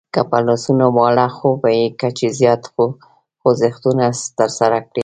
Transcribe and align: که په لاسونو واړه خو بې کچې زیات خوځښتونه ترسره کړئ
که 0.13 0.21
په 0.29 0.37
لاسونو 0.47 0.85
واړه 0.97 1.27
خو 1.35 1.49
بې 1.63 1.81
کچې 1.99 2.27
زیات 2.39 2.63
خوځښتونه 3.41 4.05
ترسره 4.39 4.77
کړئ 4.89 4.99